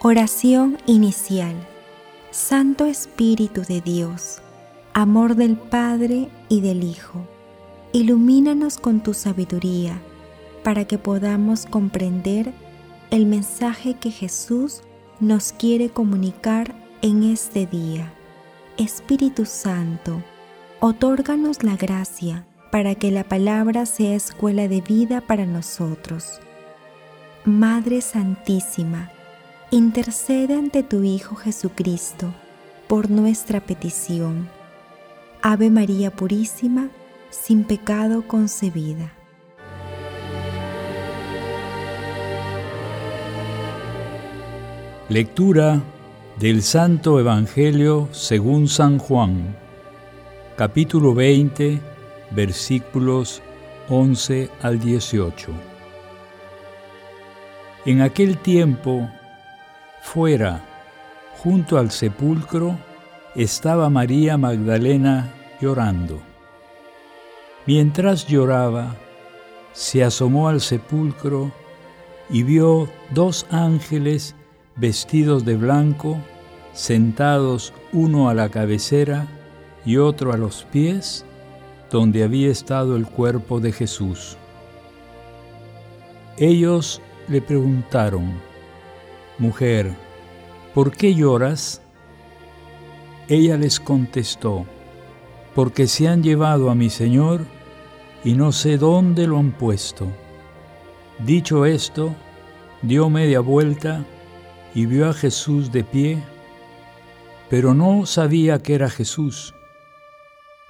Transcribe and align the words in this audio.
Oración 0.00 0.78
inicial. 0.86 1.56
Santo 2.30 2.86
Espíritu 2.86 3.62
de 3.62 3.80
Dios, 3.80 4.38
amor 4.94 5.34
del 5.34 5.56
Padre 5.56 6.28
y 6.48 6.60
del 6.60 6.84
Hijo, 6.84 7.26
ilumínanos 7.92 8.78
con 8.78 9.02
tu 9.02 9.12
sabiduría 9.12 10.00
para 10.62 10.84
que 10.84 10.98
podamos 10.98 11.66
comprender 11.66 12.52
el 13.10 13.26
mensaje 13.26 13.94
que 13.94 14.12
Jesús 14.12 14.82
nos 15.18 15.50
quiere 15.50 15.90
comunicar 15.90 16.76
en 17.02 17.24
este 17.24 17.66
día. 17.66 18.12
Espíritu 18.76 19.46
Santo, 19.46 20.22
otórganos 20.78 21.64
la 21.64 21.76
gracia 21.76 22.46
para 22.70 22.94
que 22.94 23.10
la 23.10 23.24
palabra 23.24 23.84
sea 23.84 24.14
escuela 24.14 24.68
de 24.68 24.80
vida 24.80 25.22
para 25.22 25.44
nosotros. 25.44 26.38
Madre 27.44 28.00
Santísima, 28.00 29.10
intercede 29.70 30.54
ante 30.54 30.82
tu 30.82 31.02
Hijo 31.02 31.36
Jesucristo 31.36 32.32
por 32.86 33.10
nuestra 33.10 33.60
petición. 33.60 34.48
Ave 35.42 35.68
María 35.68 36.10
Purísima, 36.10 36.88
sin 37.28 37.64
pecado 37.64 38.26
concebida. 38.26 39.12
Lectura 45.10 45.82
del 46.38 46.62
Santo 46.62 47.20
Evangelio 47.20 48.08
según 48.12 48.68
San 48.68 48.98
Juan, 48.98 49.54
capítulo 50.56 51.14
20, 51.14 51.78
versículos 52.30 53.42
11 53.90 54.50
al 54.62 54.80
18. 54.80 55.52
En 57.84 58.02
aquel 58.02 58.38
tiempo, 58.38 59.08
fuera, 60.02 60.64
junto 61.42 61.78
al 61.78 61.90
sepulcro, 61.90 62.76
estaba 63.34 63.90
María 63.90 64.36
Magdalena 64.36 65.32
llorando. 65.60 66.20
Mientras 67.66 68.26
lloraba, 68.26 68.96
se 69.72 70.02
asomó 70.02 70.48
al 70.48 70.60
sepulcro 70.60 71.52
y 72.30 72.42
vio 72.42 72.88
dos 73.10 73.46
ángeles 73.50 74.34
vestidos 74.76 75.44
de 75.44 75.56
blanco, 75.56 76.18
sentados 76.72 77.72
uno 77.92 78.28
a 78.28 78.34
la 78.34 78.48
cabecera 78.48 79.26
y 79.84 79.96
otro 79.96 80.32
a 80.32 80.36
los 80.36 80.64
pies, 80.64 81.24
donde 81.90 82.22
había 82.24 82.50
estado 82.50 82.96
el 82.96 83.06
cuerpo 83.06 83.60
de 83.60 83.72
Jesús. 83.72 84.36
Ellos 86.36 87.00
le 87.28 87.40
preguntaron, 87.40 88.40
Mujer, 89.38 89.94
¿por 90.74 90.90
qué 90.90 91.14
lloras? 91.14 91.80
Ella 93.28 93.56
les 93.56 93.78
contestó, 93.78 94.66
Porque 95.54 95.86
se 95.86 96.08
han 96.08 96.24
llevado 96.24 96.70
a 96.70 96.74
mi 96.74 96.90
Señor 96.90 97.42
y 98.24 98.32
no 98.34 98.50
sé 98.50 98.78
dónde 98.78 99.28
lo 99.28 99.38
han 99.38 99.52
puesto. 99.52 100.08
Dicho 101.20 101.66
esto, 101.66 102.16
dio 102.82 103.10
media 103.10 103.38
vuelta 103.38 104.04
y 104.74 104.86
vio 104.86 105.08
a 105.08 105.12
Jesús 105.12 105.70
de 105.70 105.84
pie, 105.84 106.22
pero 107.48 107.74
no 107.74 108.06
sabía 108.06 108.60
que 108.60 108.74
era 108.74 108.90
Jesús. 108.90 109.54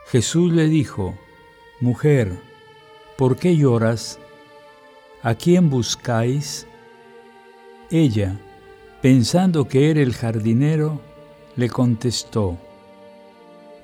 Jesús 0.08 0.52
le 0.52 0.69
dijo, 0.69 1.19
Mujer, 1.80 2.39
¿por 3.16 3.36
qué 3.36 3.56
lloras? 3.56 4.19
¿A 5.22 5.34
quién 5.34 5.70
buscáis? 5.70 6.66
Ella, 7.90 8.39
pensando 9.01 9.69
que 9.69 9.91
era 9.91 10.01
el 10.01 10.13
jardinero, 10.13 11.01
le 11.57 11.69
contestó, 11.69 12.57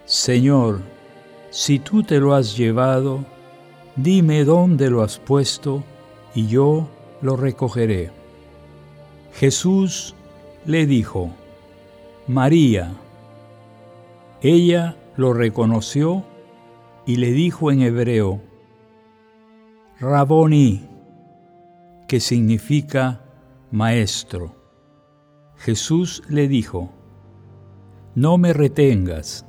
Señor, 0.04 0.80
si 1.50 1.78
tú 1.78 2.02
te 2.02 2.18
lo 2.18 2.34
has 2.34 2.56
llevado, 2.56 3.24
dime 3.96 4.44
dónde 4.44 4.90
lo 4.90 5.02
has 5.02 5.18
puesto 5.18 5.82
y 6.34 6.46
yo 6.48 6.88
lo 7.22 7.36
recogeré. 7.36 8.10
Jesús 9.34 10.14
le 10.66 10.86
dijo, 10.86 11.30
María. 12.26 12.92
Ella 14.42 14.96
lo 15.16 15.32
reconoció 15.32 16.24
y 17.06 17.16
le 17.16 17.32
dijo 17.32 17.70
en 17.70 17.82
hebreo, 17.82 18.40
Raboni, 20.00 20.88
que 22.08 22.20
significa 22.20 23.24
maestro. 23.70 24.63
Jesús 25.58 26.22
le 26.28 26.48
dijo, 26.48 26.90
No 28.14 28.38
me 28.38 28.52
retengas, 28.52 29.46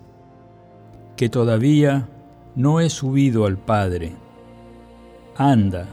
que 1.15 1.29
todavía 1.29 2.09
no 2.55 2.79
he 2.79 2.89
subido 2.89 3.45
al 3.45 3.57
Padre. 3.57 4.15
Anda, 5.35 5.87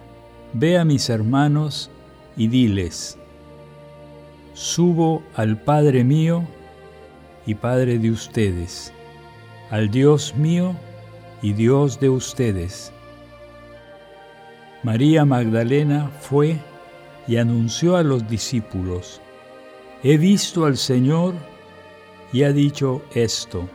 ve 0.53 0.79
a 0.79 0.85
mis 0.85 1.09
hermanos 1.11 1.91
y 2.37 2.49
diles, 2.49 3.19
subo 4.55 5.23
al 5.35 5.61
Padre 5.61 6.05
mío 6.05 6.45
y 7.47 7.55
Padre 7.55 7.99
de 7.99 8.11
ustedes, 8.11 8.93
al 9.71 9.91
Dios 9.91 10.37
mío 10.37 10.77
y 11.43 11.53
Dios 11.55 11.99
de 11.99 12.09
ustedes. 12.09 12.93
María 14.83 15.25
Magdalena 15.25 16.11
fue 16.21 16.59
y 17.27 17.37
anunció 17.37 17.97
a 17.97 18.03
los 18.03 18.29
discípulos, 18.29 19.21
he 20.05 20.19
visto 20.19 20.65
al 20.65 20.77
Señor 20.77 21.35
y 22.33 22.43
ha 22.43 22.53
dicho 22.53 23.03
esto. 23.15 23.69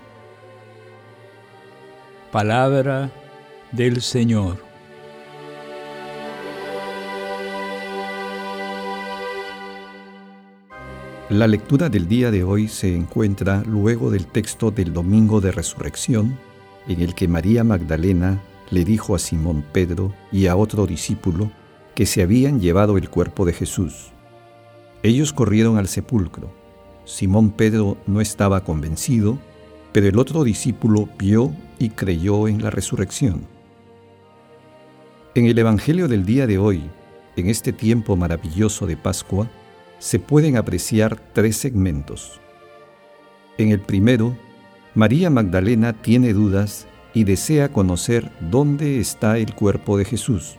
Palabra 2.32 3.10
del 3.72 4.02
Señor. 4.02 4.58
La 11.30 11.48
lectura 11.48 11.88
del 11.90 12.08
día 12.08 12.30
de 12.32 12.44
hoy 12.44 12.68
se 12.68 12.94
encuentra 12.94 13.64
luego 13.66 14.12
del 14.12 14.28
texto 14.28 14.72
del 14.72 14.94
Domingo 14.94 15.40
de 15.40 15.52
Resurrección, 15.52 16.38
en 16.88 17.02
el 17.02 17.16
que 17.16 17.28
María 17.28 17.64
Magdalena 17.64 18.42
le 18.70 18.84
dijo 18.84 19.16
a 19.16 19.20
Simón 19.20 19.64
Pedro 19.72 20.14
y 20.32 20.48
a 20.48 20.58
otro 20.58 20.88
discípulo 20.88 21.52
que 21.96 22.06
se 22.06 22.22
habían 22.22 22.60
llevado 22.60 22.98
el 22.98 23.10
cuerpo 23.10 23.46
de 23.46 23.54
Jesús. 23.54 24.12
Ellos 25.04 25.34
corrieron 25.34 25.78
al 25.78 25.88
sepulcro. 25.88 26.52
Simón 27.06 27.52
Pedro 27.52 27.98
no 28.08 28.20
estaba 28.22 28.64
convencido, 28.64 29.38
pero 29.92 30.08
el 30.08 30.20
otro 30.20 30.44
discípulo 30.44 31.08
vio 31.18 31.54
y 31.80 31.90
creyó 31.90 32.48
en 32.48 32.62
la 32.62 32.70
resurrección. 32.70 33.46
En 35.36 35.46
el 35.46 35.58
Evangelio 35.58 36.08
del 36.08 36.26
día 36.26 36.48
de 36.48 36.58
hoy, 36.58 36.84
en 37.36 37.50
este 37.50 37.72
tiempo 37.72 38.16
maravilloso 38.16 38.88
de 38.88 38.98
Pascua, 38.98 39.48
se 40.00 40.20
pueden 40.20 40.58
apreciar 40.58 41.20
tres 41.34 41.58
segmentos. 41.58 42.40
En 43.58 43.72
el 43.72 43.80
primero, 43.80 44.36
María 44.96 45.30
Magdalena 45.30 45.94
tiene 45.94 46.34
dudas 46.34 46.88
y 47.14 47.24
desea 47.24 47.72
conocer 47.72 48.32
dónde 48.40 49.00
está 49.00 49.38
el 49.38 49.54
cuerpo 49.54 49.98
de 49.98 50.06
Jesús. 50.06 50.56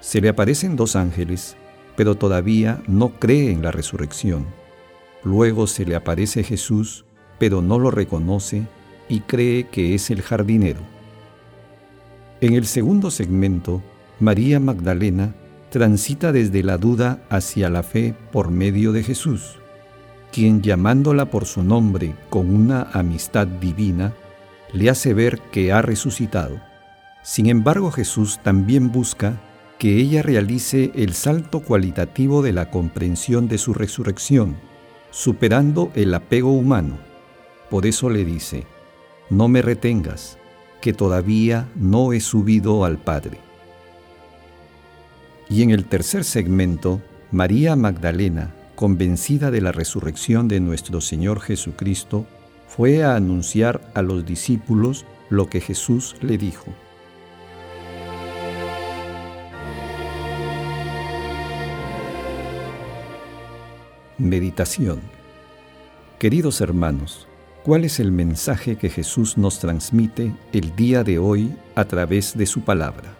Se 0.00 0.20
le 0.20 0.28
aparecen 0.28 0.76
dos 0.76 0.96
ángeles, 0.96 1.56
pero 1.98 2.14
todavía 2.14 2.80
no 2.86 3.18
cree 3.18 3.50
en 3.50 3.60
la 3.60 3.72
resurrección. 3.72 4.46
Luego 5.24 5.66
se 5.66 5.84
le 5.84 5.96
aparece 5.96 6.44
Jesús, 6.44 7.04
pero 7.40 7.60
no 7.60 7.80
lo 7.80 7.90
reconoce 7.90 8.68
y 9.08 9.18
cree 9.18 9.64
que 9.66 9.96
es 9.96 10.10
el 10.10 10.22
jardinero. 10.22 10.78
En 12.40 12.52
el 12.52 12.66
segundo 12.66 13.10
segmento, 13.10 13.82
María 14.20 14.60
Magdalena 14.60 15.34
transita 15.70 16.30
desde 16.30 16.62
la 16.62 16.78
duda 16.78 17.20
hacia 17.30 17.68
la 17.68 17.82
fe 17.82 18.14
por 18.30 18.52
medio 18.52 18.92
de 18.92 19.02
Jesús, 19.02 19.56
quien 20.30 20.62
llamándola 20.62 21.32
por 21.32 21.46
su 21.46 21.64
nombre 21.64 22.14
con 22.30 22.54
una 22.54 22.90
amistad 22.92 23.48
divina, 23.48 24.14
le 24.72 24.88
hace 24.88 25.14
ver 25.14 25.40
que 25.50 25.72
ha 25.72 25.82
resucitado. 25.82 26.60
Sin 27.24 27.46
embargo, 27.46 27.90
Jesús 27.90 28.38
también 28.44 28.92
busca 28.92 29.40
que 29.78 29.96
ella 29.96 30.22
realice 30.22 30.90
el 30.94 31.14
salto 31.14 31.60
cualitativo 31.60 32.42
de 32.42 32.52
la 32.52 32.70
comprensión 32.70 33.46
de 33.48 33.58
su 33.58 33.74
resurrección, 33.74 34.56
superando 35.10 35.92
el 35.94 36.12
apego 36.14 36.52
humano. 36.52 36.98
Por 37.70 37.86
eso 37.86 38.10
le 38.10 38.24
dice, 38.24 38.66
no 39.30 39.46
me 39.46 39.62
retengas, 39.62 40.36
que 40.80 40.92
todavía 40.92 41.68
no 41.76 42.12
he 42.12 42.20
subido 42.20 42.84
al 42.84 42.98
Padre. 42.98 43.38
Y 45.48 45.62
en 45.62 45.70
el 45.70 45.84
tercer 45.84 46.24
segmento, 46.24 47.00
María 47.30 47.76
Magdalena, 47.76 48.54
convencida 48.74 49.50
de 49.50 49.60
la 49.60 49.72
resurrección 49.72 50.48
de 50.48 50.60
nuestro 50.60 51.00
Señor 51.00 51.40
Jesucristo, 51.40 52.26
fue 52.68 53.02
a 53.02 53.16
anunciar 53.16 53.80
a 53.94 54.02
los 54.02 54.26
discípulos 54.26 55.04
lo 55.30 55.48
que 55.48 55.60
Jesús 55.60 56.16
le 56.20 56.38
dijo. 56.38 56.72
Meditación 64.18 65.00
Queridos 66.18 66.60
hermanos, 66.60 67.28
¿cuál 67.62 67.84
es 67.84 68.00
el 68.00 68.10
mensaje 68.10 68.74
que 68.74 68.90
Jesús 68.90 69.38
nos 69.38 69.60
transmite 69.60 70.34
el 70.52 70.74
día 70.74 71.04
de 71.04 71.20
hoy 71.20 71.54
a 71.76 71.84
través 71.84 72.36
de 72.36 72.44
su 72.46 72.62
palabra? 72.62 73.16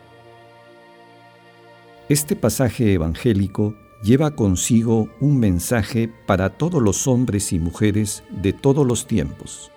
Este 2.09 2.35
pasaje 2.35 2.95
evangélico 2.95 3.77
lleva 4.03 4.35
consigo 4.35 5.09
un 5.21 5.39
mensaje 5.39 6.13
para 6.27 6.59
todos 6.59 6.83
los 6.83 7.07
hombres 7.07 7.53
y 7.53 7.61
mujeres 7.61 8.25
de 8.31 8.53
todos 8.53 8.85
los 8.85 9.07
tiempos. 9.07 9.71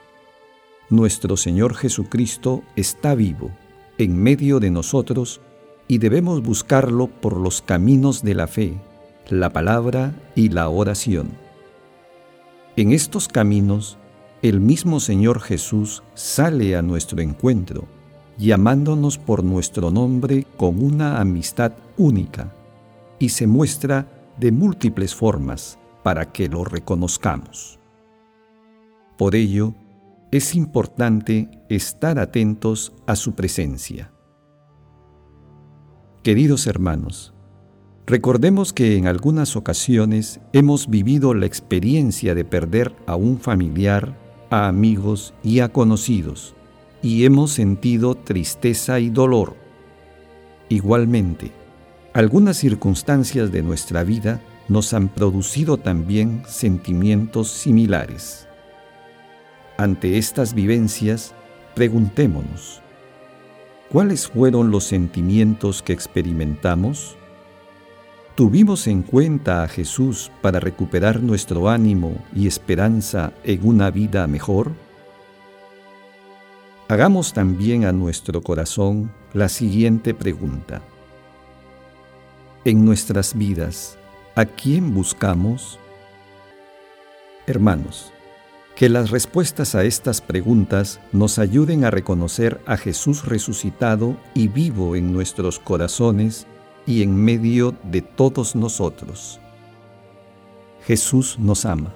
Nuestro 0.89 1.37
Señor 1.37 1.75
Jesucristo 1.75 2.63
está 2.75 3.13
vivo 3.13 3.51
en 3.99 4.17
medio 4.17 4.59
de 4.59 4.71
nosotros 4.71 5.39
y 5.87 5.99
debemos 5.99 6.41
buscarlo 6.41 7.05
por 7.05 7.37
los 7.37 7.61
caminos 7.61 8.23
de 8.23 8.33
la 8.33 8.47
fe 8.47 8.81
la 9.31 9.51
palabra 9.51 10.13
y 10.35 10.49
la 10.49 10.69
oración. 10.69 11.29
En 12.75 12.91
estos 12.91 13.27
caminos, 13.27 13.97
el 14.41 14.59
mismo 14.59 14.99
Señor 14.99 15.39
Jesús 15.39 16.03
sale 16.13 16.75
a 16.75 16.81
nuestro 16.81 17.21
encuentro, 17.21 17.85
llamándonos 18.37 19.17
por 19.17 19.43
nuestro 19.43 19.91
nombre 19.91 20.45
con 20.57 20.83
una 20.83 21.19
amistad 21.21 21.73
única, 21.97 22.53
y 23.19 23.29
se 23.29 23.47
muestra 23.47 24.07
de 24.37 24.51
múltiples 24.51 25.13
formas 25.13 25.77
para 26.03 26.31
que 26.31 26.47
lo 26.49 26.63
reconozcamos. 26.63 27.79
Por 29.17 29.35
ello, 29.35 29.75
es 30.31 30.55
importante 30.55 31.49
estar 31.69 32.17
atentos 32.17 32.93
a 33.05 33.15
su 33.15 33.33
presencia. 33.33 34.11
Queridos 36.23 36.67
hermanos, 36.67 37.30
Recordemos 38.11 38.73
que 38.73 38.97
en 38.97 39.07
algunas 39.07 39.55
ocasiones 39.55 40.41
hemos 40.51 40.89
vivido 40.89 41.33
la 41.33 41.45
experiencia 41.45 42.35
de 42.35 42.43
perder 42.43 42.93
a 43.05 43.15
un 43.15 43.39
familiar, 43.39 44.17
a 44.49 44.67
amigos 44.67 45.33
y 45.43 45.61
a 45.61 45.69
conocidos, 45.69 46.53
y 47.01 47.23
hemos 47.23 47.51
sentido 47.51 48.15
tristeza 48.15 48.99
y 48.99 49.09
dolor. 49.09 49.55
Igualmente, 50.67 51.53
algunas 52.11 52.57
circunstancias 52.57 53.49
de 53.49 53.63
nuestra 53.63 54.03
vida 54.03 54.41
nos 54.67 54.93
han 54.93 55.07
producido 55.07 55.77
también 55.77 56.43
sentimientos 56.49 57.47
similares. 57.47 58.45
Ante 59.77 60.17
estas 60.17 60.53
vivencias, 60.53 61.33
preguntémonos, 61.75 62.81
¿cuáles 63.89 64.27
fueron 64.27 64.69
los 64.69 64.83
sentimientos 64.83 65.81
que 65.81 65.93
experimentamos? 65.93 67.15
¿Tuvimos 68.41 68.87
en 68.87 69.03
cuenta 69.03 69.61
a 69.61 69.67
Jesús 69.67 70.31
para 70.41 70.59
recuperar 70.59 71.21
nuestro 71.21 71.69
ánimo 71.69 72.25
y 72.35 72.47
esperanza 72.47 73.33
en 73.43 73.63
una 73.63 73.91
vida 73.91 74.25
mejor? 74.25 74.71
Hagamos 76.87 77.33
también 77.33 77.85
a 77.85 77.91
nuestro 77.91 78.41
corazón 78.41 79.11
la 79.33 79.47
siguiente 79.47 80.15
pregunta. 80.15 80.81
En 82.65 82.83
nuestras 82.83 83.37
vidas, 83.37 83.99
¿a 84.33 84.45
quién 84.45 84.91
buscamos? 84.95 85.77
Hermanos, 87.45 88.11
que 88.75 88.89
las 88.89 89.11
respuestas 89.11 89.75
a 89.75 89.83
estas 89.83 90.19
preguntas 90.19 90.99
nos 91.11 91.37
ayuden 91.37 91.85
a 91.85 91.91
reconocer 91.91 92.59
a 92.65 92.75
Jesús 92.75 93.23
resucitado 93.23 94.17
y 94.33 94.47
vivo 94.47 94.95
en 94.95 95.13
nuestros 95.13 95.59
corazones 95.59 96.47
y 96.85 97.03
en 97.03 97.15
medio 97.15 97.75
de 97.83 98.01
todos 98.01 98.55
nosotros. 98.55 99.39
Jesús 100.85 101.37
nos 101.39 101.65
ama. 101.65 101.93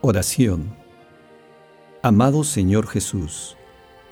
Oración. 0.00 0.74
Amado 2.02 2.44
Señor 2.44 2.86
Jesús, 2.86 3.56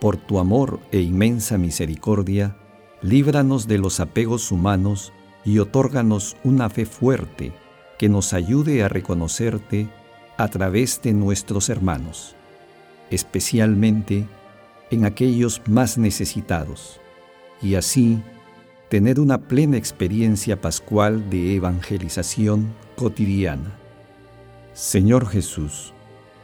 por 0.01 0.19
tu 0.19 0.39
amor 0.39 0.81
e 0.93 1.01
inmensa 1.01 1.57
misericordia, 1.57 2.57
líbranos 3.01 3.67
de 3.67 3.79
los 3.79 4.01
apegos 4.01 4.53
humanos 4.53 5.13
y 5.45 5.61
otórganos 5.61 6.37
una 6.45 6.69
fe 6.69 6.85
fuerte 6.85 7.53
que 7.99 8.11
nos 8.11 8.35
ayude 8.35 8.83
a 8.83 8.89
reconocerte 8.89 9.89
a 10.37 10.49
través 10.49 11.01
de 11.01 11.15
nuestros 11.15 11.71
hermanos 11.71 12.37
especialmente 13.11 14.27
en 14.91 15.05
aquellos 15.05 15.63
más 15.67 15.99
necesitados, 15.99 17.01
y 17.61 17.75
así 17.75 18.23
tener 18.89 19.21
una 19.21 19.39
plena 19.39 19.77
experiencia 19.77 20.61
pascual 20.61 21.29
de 21.29 21.57
evangelización 21.57 22.73
cotidiana. 22.97 23.79
Señor 24.73 25.29
Jesús, 25.29 25.93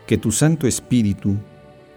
que 0.07 0.19
tu 0.19 0.33
Santo 0.33 0.67
Espíritu 0.67 1.37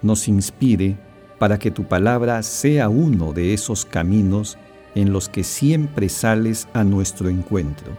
nos 0.02 0.28
inspire 0.28 0.98
para 1.40 1.60
que 1.60 1.72
tu 1.72 1.84
palabra 1.84 2.42
sea 2.44 2.90
uno 2.90 3.34
de 3.34 3.54
esos 3.54 3.86
caminos 3.86 4.58
en 4.96 5.12
los 5.12 5.30
que 5.30 5.44
siempre 5.44 6.10
sales 6.10 6.68
a 6.74 6.84
nuestro 6.84 7.30
encuentro 7.30 7.98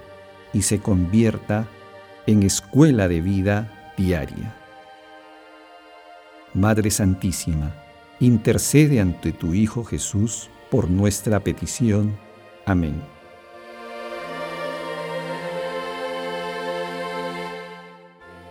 y 0.52 0.62
se 0.62 0.80
convierta 0.80 1.68
en 2.26 2.42
escuela 2.42 3.08
de 3.08 3.20
vida 3.20 3.92
diaria. 3.96 4.57
Madre 6.58 6.90
Santísima, 6.90 7.72
intercede 8.19 9.00
ante 9.00 9.31
tu 9.31 9.55
Hijo 9.55 9.84
Jesús 9.84 10.50
por 10.72 10.90
nuestra 10.90 11.38
petición. 11.38 12.19
Amén. 12.66 13.00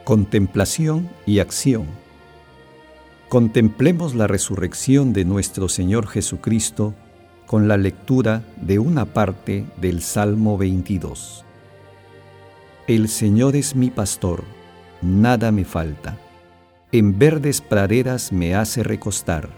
Contemplación 0.06 1.09
y 1.25 1.39
acción. 1.39 1.86
Contemplemos 3.27 4.15
la 4.15 4.27
resurrección 4.27 5.12
de 5.12 5.25
nuestro 5.25 5.68
Señor 5.68 6.07
Jesucristo 6.07 6.94
con 7.45 7.68
la 7.68 7.75
lectura 7.75 8.42
de 8.62 8.80
una 8.80 9.03
parte 9.03 9.65
del 9.81 10.01
Salmo 10.01 10.57
22. 10.57 11.44
El 12.88 13.10
Señor 13.10 13.57
es 13.57 13.75
mi 13.75 13.89
pastor, 13.89 14.45
nada 15.01 15.51
me 15.51 15.65
falta 15.65 16.17
en 16.98 17.20
verdes 17.20 17.62
praderas 17.62 18.32
me 18.32 18.56
hace 18.56 18.82
recostar, 18.82 19.50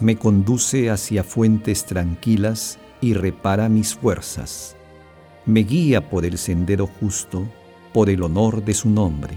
me 0.00 0.16
conduce 0.16 0.88
hacia 0.90 1.22
fuentes 1.22 1.84
tranquilas 1.84 2.78
y 3.00 3.12
repara 3.14 3.68
mis 3.68 3.94
fuerzas. 3.94 4.76
Me 5.46 5.60
guía 5.60 6.08
por 6.08 6.24
el 6.24 6.38
sendero 6.38 6.86
justo, 6.86 7.46
por 7.92 8.08
el 8.08 8.22
honor 8.22 8.64
de 8.64 8.72
su 8.72 8.88
nombre. 8.88 9.34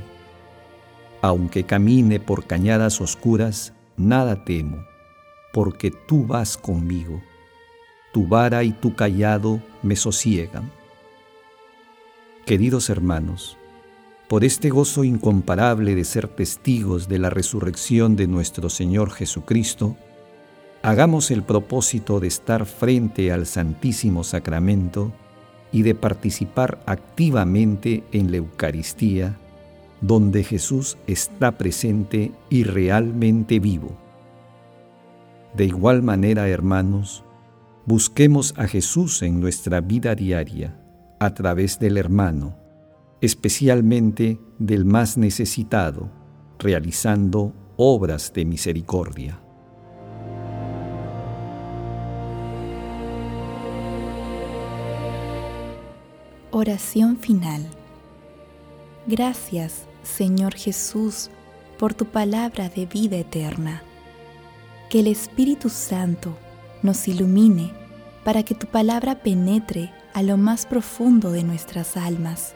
Aunque 1.22 1.66
camine 1.66 2.20
por 2.20 2.46
cañadas 2.46 3.02
oscuras, 3.02 3.74
nada 3.98 4.46
temo, 4.46 4.86
porque 5.52 5.92
tú 5.92 6.26
vas 6.26 6.58
conmigo. 6.58 7.22
Tu 8.14 8.26
vara 8.26 8.64
y 8.64 8.72
tu 8.72 8.96
callado 8.96 9.62
me 9.84 9.96
sosiegan. 9.96 10.72
Queridos 12.46 12.90
hermanos, 12.90 13.57
por 14.28 14.44
este 14.44 14.70
gozo 14.70 15.04
incomparable 15.04 15.96
de 15.96 16.04
ser 16.04 16.28
testigos 16.28 17.08
de 17.08 17.20
la 17.20 17.30
resurrección 17.30 18.16
de 18.16 18.28
nuestro 18.28 18.70
Señor 18.70 19.12
Jesucristo, 19.12 19.96
hagamos 20.82 21.32
el 21.32 21.44
propósito 21.44 22.20
de 22.20 22.28
estar 22.28 22.66
frente 22.66 23.32
al 23.32 23.46
Santísimo 23.46 24.24
Sacramento 24.26 25.14
y 25.72 25.84
de 25.84 25.96
participar 25.96 26.80
activamente 26.86 28.04
en 28.12 28.32
la 28.32 28.38
Eucaristía, 28.38 29.38
donde 30.02 30.44
Jesús 30.44 30.98
está 31.08 31.54
presente 31.58 32.32
y 32.50 32.64
realmente 32.64 33.60
vivo. 33.60 33.98
De 35.56 35.66
igual 35.66 36.04
manera, 36.04 36.50
hermanos, 36.50 37.24
busquemos 37.86 38.54
a 38.58 38.68
Jesús 38.68 39.22
en 39.22 39.40
nuestra 39.40 39.80
vida 39.80 40.16
diaria, 40.16 40.78
a 41.20 41.34
través 41.34 41.80
del 41.80 41.98
hermano, 41.98 42.67
especialmente 43.22 44.40
del 44.60 44.86
más 44.86 45.18
necesitado, 45.18 46.10
realizando 46.60 47.54
obras 47.76 48.32
de 48.34 48.46
misericordia. 48.46 49.40
Oración 56.52 57.18
final. 57.18 57.68
Gracias, 59.06 59.86
Señor 60.04 60.56
Jesús, 60.56 61.30
por 61.78 61.94
tu 61.94 62.06
palabra 62.06 62.70
de 62.70 62.86
vida 62.86 63.18
eterna. 63.18 63.84
Que 64.90 65.02
el 65.02 65.08
Espíritu 65.08 65.70
Santo 65.70 66.36
nos 66.82 67.08
ilumine 67.08 67.74
para 68.24 68.44
que 68.44 68.56
tu 68.56 68.68
palabra 68.68 69.22
penetre 69.22 69.92
a 70.14 70.24
lo 70.24 70.38
más 70.38 70.66
profundo 70.66 71.32
de 71.32 71.44
nuestras 71.44 71.96
almas 71.96 72.56